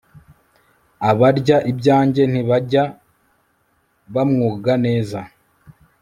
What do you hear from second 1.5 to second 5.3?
ibyanjye ntibajya bamvuga neza